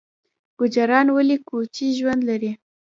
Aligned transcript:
ګوجران 0.59 1.07
ولې 1.11 1.37
کوچي 1.47 1.87
ژوند 1.97 2.21
لري؟ 2.29 2.51